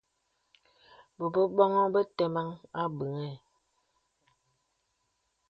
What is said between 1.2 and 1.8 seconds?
Bōn bǒŋ